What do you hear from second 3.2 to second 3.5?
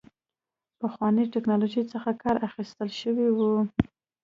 و.